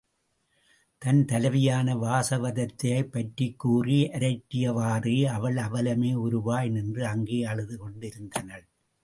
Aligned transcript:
தன் 0.97 1.25
தலைவியான 1.25 1.93
வாசவதத்தையைப் 1.97 3.11
பற்றிக்கூறி 3.11 3.99
அரற்றியவாறே, 4.09 5.25
அவள் 5.25 5.55
அவலமே 5.55 6.13
உருவாய் 6.13 6.69
நின்று 6.69 7.05
அங்கே 7.05 7.43
அழுது 7.43 7.77
கொண்டிருந்தனள். 7.77 8.65